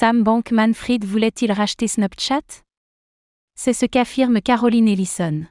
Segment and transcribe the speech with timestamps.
[0.00, 2.62] Sam Bankman-Fried voulait-il racheter Snapchat?
[3.54, 5.44] C'est ce qu'affirme Caroline Ellison.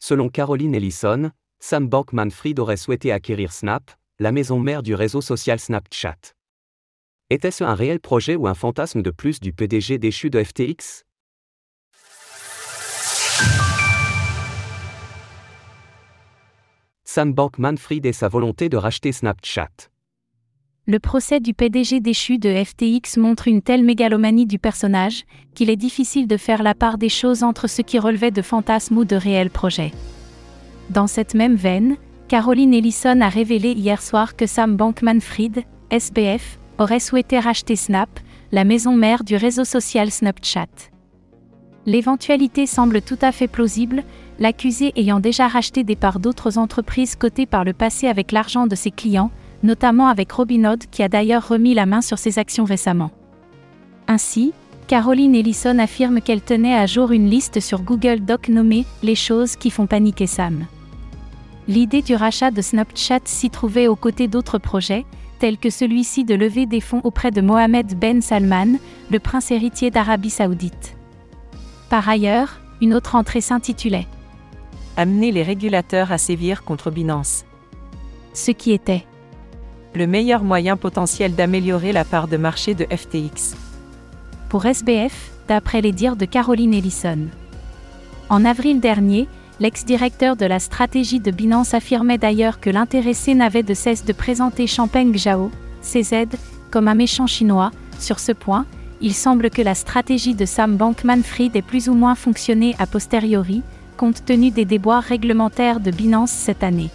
[0.00, 5.60] Selon Caroline Ellison, Sam Bankman-Fried aurait souhaité acquérir Snap, la maison mère du réseau social
[5.60, 6.34] Snapchat.
[7.30, 11.04] Était-ce un réel projet ou un fantasme de plus du PDG déchu de FTX
[17.04, 19.93] Sam Bankman-Fried et sa volonté de racheter Snapchat.
[20.86, 25.76] Le procès du PDG déchu de FTX montre une telle mégalomanie du personnage qu'il est
[25.76, 29.16] difficile de faire la part des choses entre ce qui relevait de fantasmes ou de
[29.16, 29.92] réels projets.
[30.90, 31.96] Dans cette même veine,
[32.28, 38.20] Caroline Ellison a révélé hier soir que Sam Bankman-Fried, SBF, aurait souhaité racheter Snap,
[38.52, 40.90] la maison mère du réseau social Snapchat.
[41.86, 44.02] L'éventualité semble tout à fait plausible,
[44.38, 48.74] l'accusé ayant déjà racheté des parts d'autres entreprises cotées par le passé avec l'argent de
[48.74, 49.30] ses clients,
[49.64, 53.10] notamment avec Robinhood qui a d'ailleurs remis la main sur ses actions récemment.
[54.06, 54.52] Ainsi,
[54.86, 59.56] Caroline Ellison affirme qu'elle tenait à jour une liste sur Google Doc nommée Les choses
[59.56, 60.66] qui font paniquer Sam.
[61.66, 65.06] L'idée du rachat de Snapchat s'y trouvait aux côtés d'autres projets,
[65.38, 68.78] tels que celui-ci de lever des fonds auprès de Mohamed Ben Salman,
[69.10, 70.96] le prince héritier d'Arabie saoudite.
[71.88, 74.06] Par ailleurs, une autre entrée s'intitulait
[74.98, 77.46] Amener les régulateurs à sévir contre Binance.
[78.34, 79.04] Ce qui était
[79.96, 83.54] le meilleur moyen potentiel d'améliorer la part de marché de FTX.
[84.48, 87.28] Pour SBF, d'après les dires de Caroline Ellison.
[88.28, 89.28] En avril dernier,
[89.60, 94.66] l'ex-directeur de la stratégie de Binance affirmait d'ailleurs que l'intéressé n'avait de cesse de présenter
[94.66, 95.50] Champagne Zhao,
[95.82, 96.36] CZ,
[96.70, 97.70] comme un méchant chinois.
[97.98, 98.66] Sur ce point,
[99.00, 103.62] il semble que la stratégie de Sam Bankman-Fried ait plus ou moins fonctionné a posteriori,
[103.96, 106.90] compte tenu des déboires réglementaires de Binance cette année.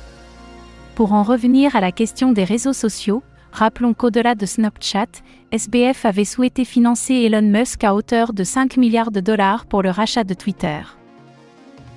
[1.00, 5.08] Pour en revenir à la question des réseaux sociaux, rappelons qu'au-delà de Snapchat,
[5.50, 9.92] SBF avait souhaité financer Elon Musk à hauteur de 5 milliards de dollars pour le
[9.92, 10.82] rachat de Twitter.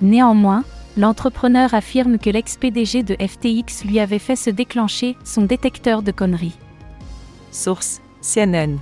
[0.03, 0.63] Néanmoins,
[0.97, 6.57] l'entrepreneur affirme que l'ex-PDG de FTX lui avait fait se déclencher son détecteur de conneries.
[7.51, 8.77] Source CNN.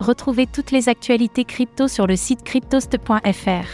[0.00, 3.68] Retrouvez toutes les actualités crypto sur le site cryptost.fr.